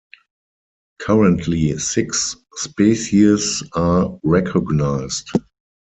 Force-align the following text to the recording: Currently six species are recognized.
Currently 0.97 1.77
six 1.77 2.35
species 2.55 3.61
are 3.73 4.17
recognized. 4.23 5.29